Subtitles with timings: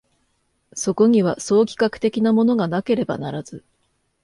[0.73, 3.63] そこには総企画的なものがなければならず、